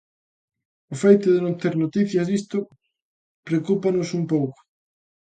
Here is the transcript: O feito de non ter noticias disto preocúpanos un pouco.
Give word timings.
O 0.93 0.95
feito 1.03 1.27
de 1.33 1.39
non 1.45 1.55
ter 1.61 1.73
noticias 1.83 2.27
disto 2.31 2.57
preocúpanos 3.47 4.09
un 4.19 4.23
pouco. 4.33 4.59